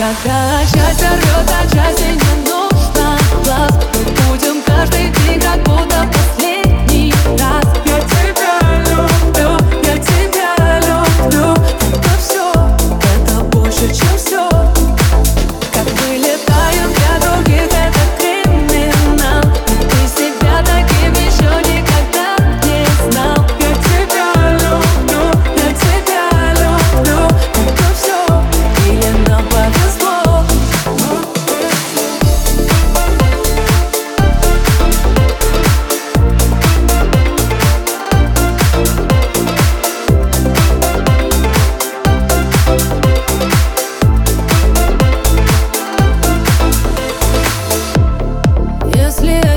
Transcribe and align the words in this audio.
Когда 0.00 0.62
от 0.62 1.02
орёт, 1.02 1.50
а 1.50 1.62
рвет, 1.66 2.00
от 2.00 2.14
не 2.14 2.50
нужно 2.50 3.18
глаз 3.44 3.70
Мы 3.92 4.30
будем 4.30 4.62
каждый 4.62 5.10
день 5.10 5.38
как 5.38 5.62
будто 5.64 5.79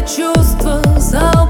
чувства 0.08 0.82
за 0.98 1.43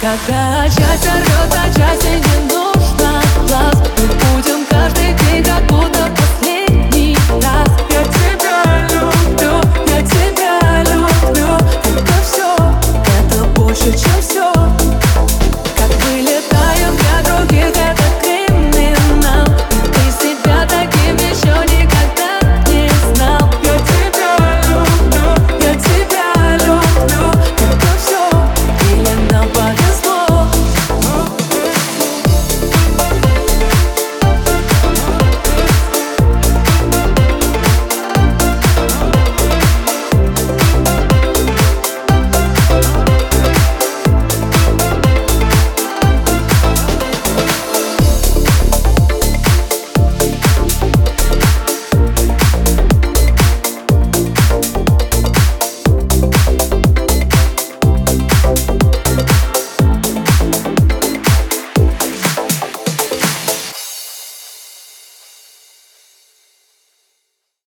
Когда 0.00 0.68
часть 0.68 1.08
орет, 1.08 1.56
а 1.56 1.66
часть 1.74 2.04
не 2.04 2.54
нужна. 2.54 3.20
Глаз 3.48 3.74
мы 3.98 4.06
будем 4.06 4.64
каждый 4.70 5.12
день 5.12 5.42
как 5.42 5.66
будто 5.66 5.97